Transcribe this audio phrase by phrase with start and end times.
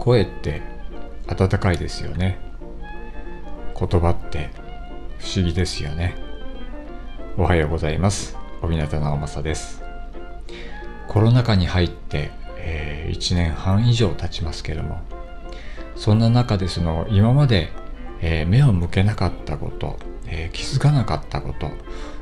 [0.00, 0.62] 声って
[1.28, 2.38] 温かいですよね。
[3.78, 4.48] 言葉って
[5.18, 6.16] 不思議ですよね。
[7.36, 8.34] おはようございます。
[8.62, 9.82] 小日向直政です。
[11.06, 15.00] コロナ禍に入って、えー、1年半以上経ちますけども
[15.96, 17.68] そんな中でその今まで、
[18.22, 21.70] えー、目を向けなかったこと、えー、気づかなかったこと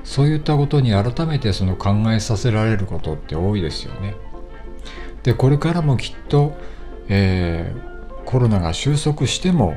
[0.02, 4.17] そういったことに改めてその考えさせられることって多いですよね。
[5.22, 6.57] でこれからもきっと、
[7.08, 9.75] えー、コロナが収束しても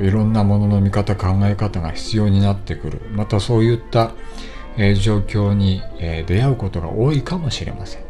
[0.00, 3.00] いろんなものの見方考え方が必要になってくる。
[3.12, 4.12] またそういった、
[4.76, 8.02] えー、状況に、えー、出会うことが多いかもしれません、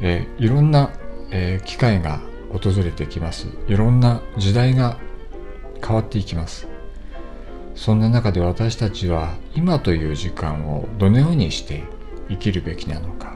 [0.00, 0.90] えー、いろんな、
[1.30, 2.20] え機会が
[2.50, 3.48] 訪れてきます。
[3.66, 4.98] いろんな時代が
[5.84, 6.68] 変わっていきます。
[7.74, 11.82] そんな中で私たちは今という時間をどのようにして
[12.28, 13.33] 生きるべきなのか。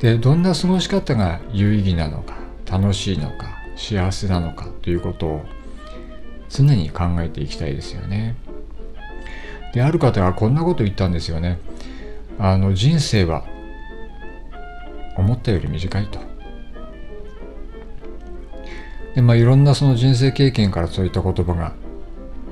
[0.00, 2.36] でどんな過ごし方が有意義なのか
[2.70, 5.44] 楽しいのか幸せなのかということを
[6.48, 8.36] 常に考えていきたいですよね。
[9.72, 11.58] である方がこんなこと言ったんですよね。
[12.38, 13.44] あの人生は
[15.16, 16.18] 思ったより短いと。
[19.14, 21.72] でまあいろんなその人生経験からそういった言葉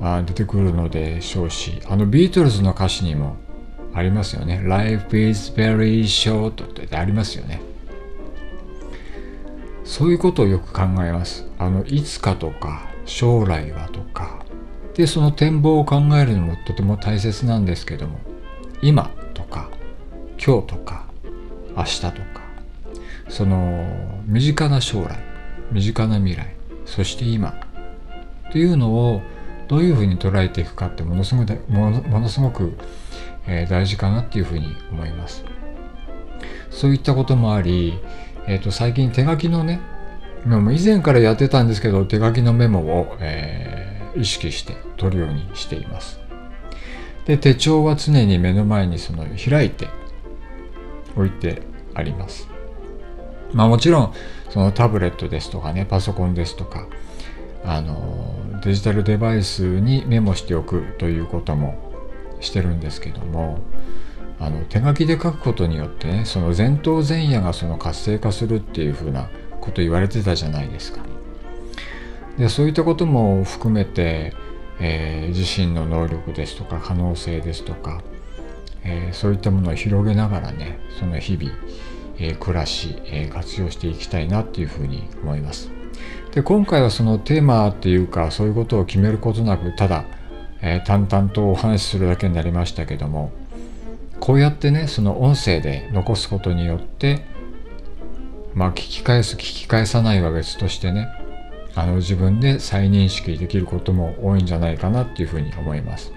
[0.01, 3.37] が出てくるのでしょうしあのビートルズの歌詞にも
[3.95, 4.61] ありますよね。
[4.65, 7.61] Life is very short ってありますよね。
[9.85, 11.47] そういうことをよく考えます。
[11.59, 14.45] あの、いつかとか、将来はとか、
[14.95, 18.19] で、その展望を考えるのもとても大切なんですけども、
[18.83, 19.69] 今とか、
[20.45, 21.05] 今日とか、
[21.77, 22.17] 明日とか、
[23.29, 23.85] その、
[24.27, 25.19] 身近な将来、
[25.71, 26.55] 身近な未来、
[26.87, 27.55] そして今、
[28.51, 29.23] というのを
[29.69, 32.77] どういうふうに捉えていくかってものすごくものすごく、
[33.47, 35.45] え、大事かなっていうふうに思います。
[36.71, 37.99] そういったこともあり、
[38.47, 39.81] え、ー、と、最近手書きのね
[40.47, 46.21] も、以前からやってたんですけど、手書きのメモを、えー、意識して取るようにしています。
[47.25, 49.89] で、手帳は常に目の前にその開いて
[51.17, 51.63] 置いて
[51.95, 52.49] あります。
[53.53, 54.13] まあもちろん、
[54.51, 56.87] そのタブレットですとかね、パソコンですとか、
[57.65, 61.77] あの、デジタルデバイスにメモしておくということも
[62.41, 63.59] してるんですけども、
[64.41, 69.29] あの手書きで書くことによってねその前頭前野がその活性化するっていうふうな
[69.61, 71.01] こと言われてたじゃないですか。
[72.39, 74.35] でそういったことも含めて、
[74.81, 78.03] えー、自身の能力ですとか可能性ですとか、
[78.83, 81.53] えー、そういったものを広げながらねその日々、
[82.19, 85.74] えー、暮らし、え活用していきたいなっていうふうに思います。
[86.35, 90.05] で今回はそのテーマっていうかそういうことを決めることなくただ、
[90.61, 93.31] え淡々とお話しするだけになりましたけども
[94.19, 97.25] こうやってねその音声で残すことによって
[98.53, 101.09] まあ聞き返す聞き返さないは別としてね
[101.77, 106.13] あの自分で再認識できることも多いんじゃないかなっていうふうに思います。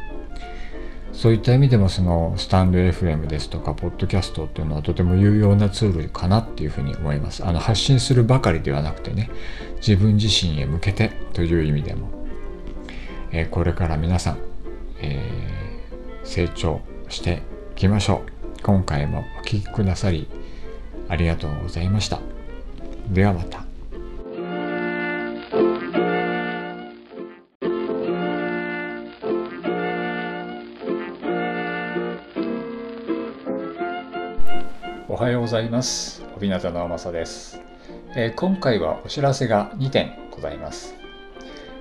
[1.17, 9.31] そういった意味でもそのスタンド FM ですとかポッドキャストっていうのはとても有用なツールかなっていうふうに思いますあの発信するばかりではなくてね
[9.77, 12.09] 自分自身へ向けてという意味でも、
[13.31, 14.37] えー、これから皆さん、
[15.01, 17.41] えー、成長して
[17.75, 18.61] いきましょう。
[18.61, 20.27] 今回もお聴きくださり
[21.09, 22.19] ありがとうございました。
[23.09, 23.66] ではまた。
[35.47, 36.21] ございます。
[36.35, 37.61] 帯名直政です、
[38.17, 40.93] えー、今回はお知らせが2点ございます。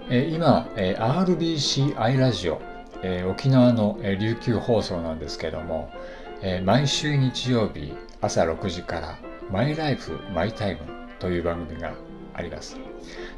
[0.09, 2.61] えー、今、えー、RBCI ラジオ
[3.03, 5.91] えー、沖縄の、えー、琉球放送なんですけども、
[6.43, 9.19] えー、毎週日曜日朝6時から
[9.51, 10.81] 「マイライフマイタイム」
[11.19, 11.93] という番組が
[12.35, 12.77] あります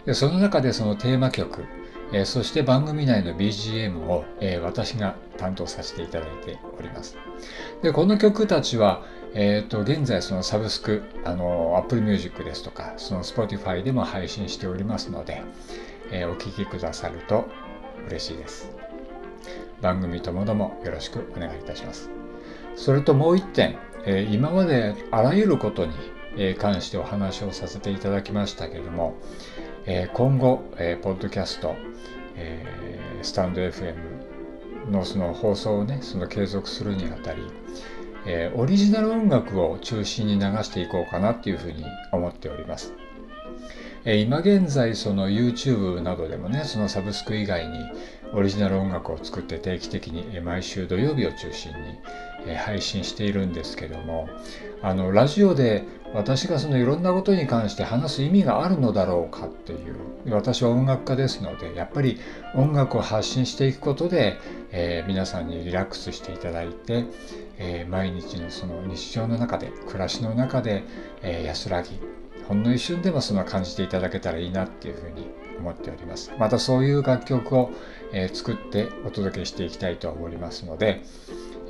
[0.04, 1.64] でその中でそのテーマ曲、
[2.12, 7.16] えそして番組内の BGM を、え私が担当させていただいております
[7.82, 9.02] でこの曲たちは
[9.34, 15.42] えーと、現在そのサブスクあの Apple Music ですとかその Spotify でも配信しておりますので、
[16.10, 17.48] えお聴きくださると
[18.06, 18.70] 嬉しいです。
[19.80, 22.10] 番組ともどもよろしくお願いいたします。
[22.76, 25.92] それともう一点、えー、今まであらゆることに
[26.58, 29.14] 関してお話をさせていただきましたけれども、
[29.86, 31.74] え、今後、えー、ポッドキャスト、
[32.36, 32.64] え、
[33.22, 33.94] スタンド FM
[34.90, 37.42] のその放送をね、その継続するにあたり、
[38.30, 41.82] えー、オリジナル音楽を中心に流していこうかなっていうふうに
[42.12, 42.92] 思っております。
[44.04, 47.78] え今現在その YouTube などでもねそのサブスク以外に
[48.34, 51.76] オリジナル音楽を作って定期的に毎週土曜日を中心に
[52.64, 54.28] 配信しているんですけども
[54.82, 59.96] あのラジオで私がそのいろんなことに関して話す意味があるのだろうかっていう
[60.30, 62.18] 私は音楽家ですのでやっぱり
[62.54, 64.38] 音楽を発信していくことで、
[64.70, 67.04] えー、皆さんにリラックスしていただいて、
[67.58, 70.84] えー、毎日のその日常の中で暮らしの中で、
[71.22, 72.00] えー、安らぎ
[72.48, 76.32] ほんの一瞬でもその感じていただけたらいいなっていうふうに思っております。
[76.38, 77.70] またそういう楽曲を、
[78.12, 81.02] え作ってお届けしていきたいと思いますので、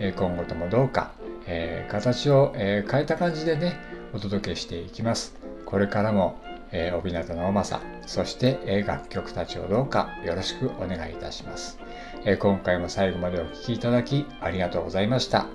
[0.00, 1.12] え今後ともどうか、
[1.46, 3.78] え形を、え変えた感じでね
[4.12, 5.36] お届けしていきます。
[5.64, 6.40] これからも、
[6.72, 11.78] えー、帯名のおまさそして、え楽曲たちをどうかよろしくお願いいたします、
[12.24, 15.46] え今回も最後までお聴きいただきありがとうございました。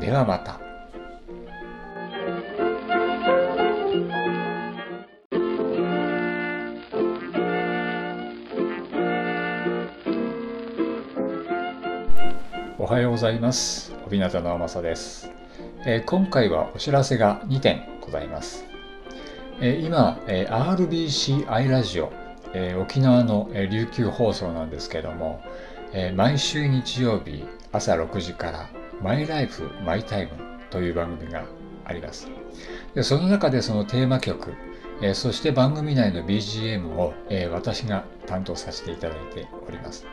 [0.00, 0.63] ではまた。
[12.84, 13.94] おはようございます。
[14.04, 15.30] 帯名直正です、
[15.86, 18.66] えー、今回はお知らせが2点ございます。
[19.58, 22.12] えー、今、えー、RBCI ラジオ、
[22.52, 25.40] え沖縄の、え琉球放送なんですけども、
[25.94, 28.68] え毎週日曜日朝6時から
[29.00, 30.32] マイライフマイタイム
[30.68, 31.46] という番組が
[31.86, 32.28] あります。
[32.94, 34.52] でその中でそのテーマ曲、
[35.00, 40.06] え、そして番組内の BGM を、え、私が担当させていただいております。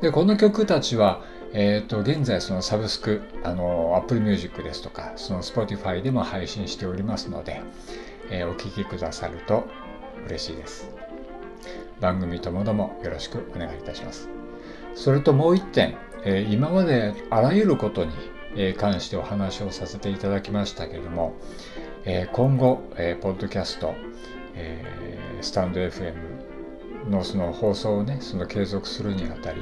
[0.00, 1.22] でこの曲たちは、
[1.56, 7.62] えーと、現在そのサブスクあの Apple Music ですとかその Spotify でも配信しておりますので、
[8.28, 9.68] えー、お聴きくださると
[10.26, 10.90] 嬉しいです。
[12.00, 14.28] 番組ともどもよろしくお願いいたします。
[14.96, 18.12] それともう一点、えー、今まであらゆることに
[18.76, 21.34] 関してお話をさせていただきましたけれども、
[22.04, 23.94] えー、今後、えー、ポッドキャスト、
[24.56, 26.14] えー、スタンド FM
[27.08, 29.60] のその放送をねその継続するにあたり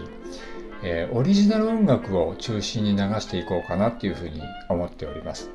[0.83, 5.51] えー、オリジナル音楽を中心に流していこうかなっていうふうに思っております。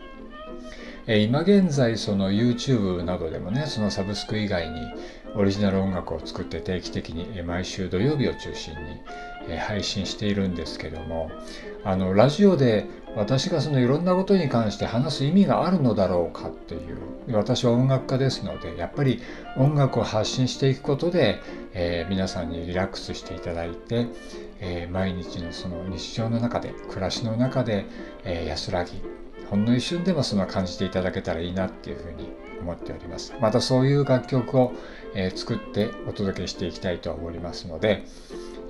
[1.06, 4.82] えー、今現在その YouTube などでもねそのサブスク以外に
[5.36, 8.74] オリジナル音楽を作って定期的に毎週土曜日を中心
[9.48, 11.32] に配信しているんですけども
[11.86, 12.86] あのラジオで
[13.18, 16.98] 私がそのいろんなことに関して話す意味があるのだろうかっていう。
[17.34, 19.20] 私は音楽家ですのでやっぱり
[19.58, 21.42] 音楽を発信していくことで、
[21.74, 24.08] えー、皆さんにリラックスしていただいて、
[24.62, 27.86] えー、毎日のその日常の中で暮らしの中で、
[28.24, 29.02] えー、安らぎ
[29.50, 32.30] ほんの一瞬でもその感じていただけたらいいなっていうふうに
[32.62, 33.34] 思っております。
[33.42, 34.74] またそういう楽曲を、
[35.16, 38.04] え作ってお届けしていきたいと思いますので、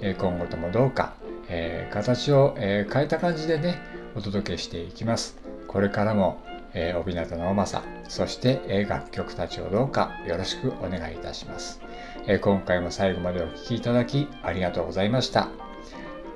[0.01, 1.15] え今後ともどうか、
[1.49, 5.37] え形を、え変えた感じでねお届けしていきます
[5.67, 6.41] これからも、
[6.73, 11.81] えー、帯名の正そして、え楽曲たちをどうかよろしくお願いいたします、
[12.25, 15.49] え今回も最後までお聴きいただきありがとうございました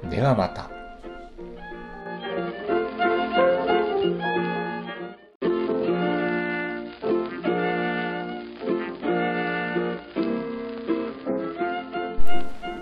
[0.09, 0.69] ではまた。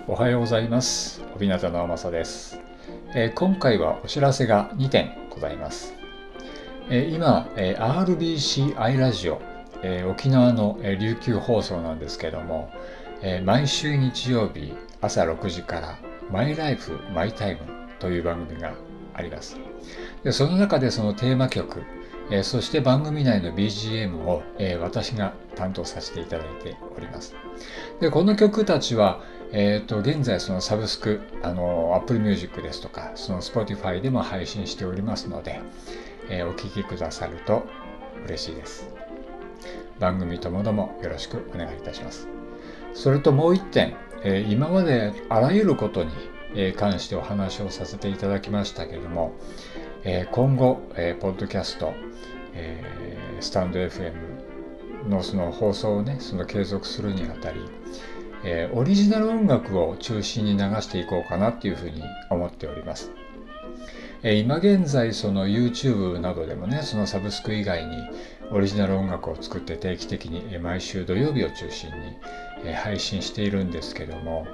[0.06, 1.22] おはようございます。
[1.34, 2.59] 帯名直正です、
[3.12, 5.94] え、今回はお知らせが2点ございます。
[6.88, 9.40] え、今、え、RBCI ラジオ、
[9.82, 12.70] え沖縄の、え琉球放送なんですけども、
[13.20, 15.98] え毎週日曜日朝6時から
[16.30, 17.60] マイライフマイタイム
[17.98, 18.74] という番組が
[19.14, 19.58] あります。
[20.22, 21.82] でその中でそのテーマ曲、
[22.30, 27.34] え、そして番組内の BGM を、え、私が担当させていただいております。
[28.00, 29.20] でこの曲たちは、
[29.52, 35.60] えーと、現在そのサブスクあの Apple Music ですとかその Spotify でも配信しておりますので、
[36.28, 37.66] えー、お聴きくださると
[38.26, 38.88] 嬉しいです。
[39.98, 42.28] 番組ともどもよろしくお願いいたします。
[42.94, 46.10] それともう一点、えー、今まであらゆることに
[46.76, 49.32] 関してお話をさせていただきましたけれども、
[50.04, 51.92] え、今後、えー、ポッドキャスト、
[52.54, 52.82] え、
[53.40, 54.12] スタンド FM
[55.08, 57.60] のその放送をねその継続するにあたり、
[58.44, 63.12] えー、オリジナル音楽を中心に流していこうかなっていうふうに思っております。
[64.22, 67.96] えー、今現在その YouTube などでもねそのサブスク以外に
[68.52, 71.90] オリジナル音楽を作って定期的に毎週土曜日を中心
[72.64, 74.46] に配信しているんですけども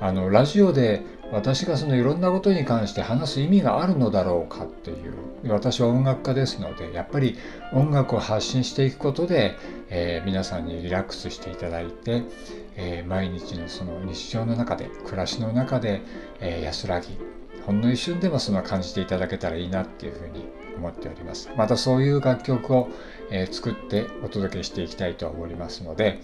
[0.00, 5.14] あのラジオで私がそのいろんなことに関して話す意味があるのだろうかっていう
[5.48, 7.36] 私は音楽家ですのでやっぱり
[7.72, 9.56] 音楽を発信していくことで、
[9.90, 12.22] えー、皆さんにリラックスしていただいて、
[12.82, 16.00] えー、毎日のその日常の中で暮らしの中で、
[16.40, 17.18] えー、安らぎ
[17.66, 21.50] ほんの一瞬でもその感じていただけたらいいなっていうふうに思っております。
[21.56, 22.88] またそういう楽曲を、
[23.30, 26.20] えー、作ってお届けしていきたいと思いますので、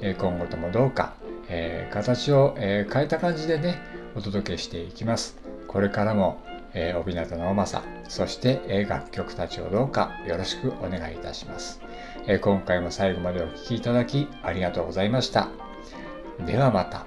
[0.00, 1.14] え、今後ともどうか、
[1.48, 3.80] え、形を、え変えた感じでね
[4.16, 5.36] お届けしていきます
[5.68, 6.42] これからも
[6.74, 11.80] えー、帯名直政、そして、え、楽曲たちをどうかよろしくお願いいたします、
[12.26, 15.63] え、今回も最後までお聴きいただきありがとうございました。
[16.40, 17.06] ではまた。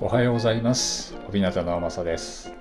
[0.00, 1.14] おはようございます。
[1.28, 2.52] 帯名直政です、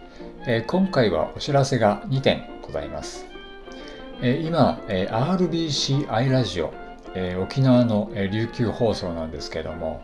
[0.46, 3.26] えー、今回はお知らせが2点ございます。
[4.22, 6.74] え今、え RBCI ラジオ、
[7.16, 10.04] え沖縄の、え琉球放送なんですけども、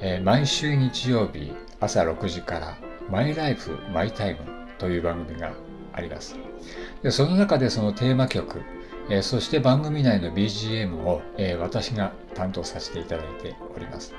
[0.00, 2.76] え毎週日曜日朝6時から
[3.10, 4.40] 「マイライフマイタイム」
[4.78, 5.52] という番組が
[5.92, 6.36] あります
[7.02, 8.60] でその中でそのテーマ曲、
[9.08, 14.14] えそして番組内の BGM を、え私が担当させていただいております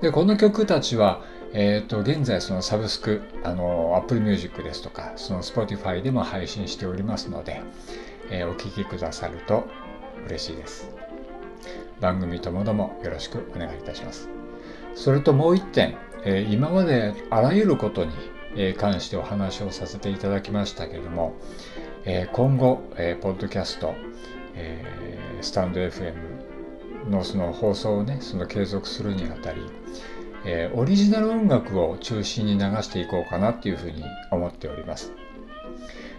[0.00, 1.22] でこの曲たちは
[1.54, 7.62] えーと、現在そのサブスクあの Apple Music ですとかその Spotify でも配信しておりますので、
[8.30, 9.66] えー、お聴きくださると
[10.26, 10.90] 嬉しいです。
[12.00, 14.28] 番組ともどもよろしくお願いいたします。
[14.94, 18.12] それともう一点、え、今まであらゆることに
[18.76, 21.34] 関してお話をさせていただきましたけれども、
[22.04, 23.94] え、今後、えー、ポッドキャスト、
[24.54, 24.84] え、
[25.40, 26.14] スタンド FM
[27.10, 29.60] のその放送をね、その継続するにあたり、
[30.44, 35.12] え、オリジナル音楽を中心に流していこうかなっていうふうに思っております。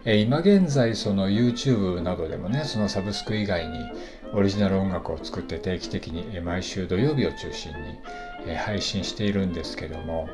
[0.05, 3.91] 今現在その YouTube などでもねそのサブスク以外に
[4.33, 7.99] オリジナル音楽を作って定期的に毎週土曜日を中心に
[8.65, 10.29] 配信しているんですけども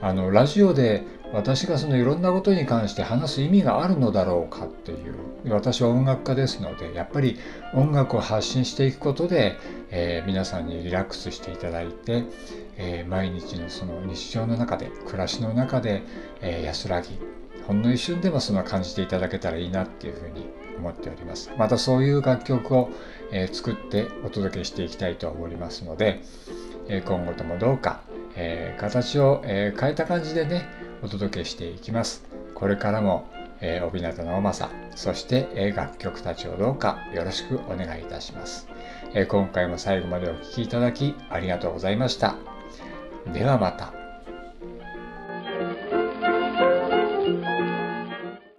[0.00, 5.14] あのラジオで私がそのいろんなことに関して話す意味があるのだろうかっていう
[5.50, 7.38] 私は音楽家ですのでやっぱり
[7.74, 9.56] 音楽を発信していくことで、
[9.90, 12.24] えー、皆さんにリラックスしていただいて、
[12.76, 16.02] えー、毎日のその日常の中で暮らしの中で、
[16.40, 17.18] えー、安らぎ
[17.66, 20.46] ほんの一瞬でもその感じていただけたらいいなっていうふうに
[20.78, 21.50] 思っております。
[21.58, 22.88] またそういう楽曲を、
[23.30, 26.22] え、作ってお届けしていきたいと思いますので、
[26.88, 28.00] え、今後ともどうか、
[28.34, 30.66] え、形を、え変えた感じでね、
[31.02, 32.24] お届けしていきます。
[32.54, 33.28] これからも、
[33.60, 38.68] えー、帯灘のまさ、そして、え楽曲たちをどうかよろしくお願いいたします。
[39.14, 42.36] え今回も最後までお聴きいただきありがとうございました。
[43.32, 43.97] ではまた。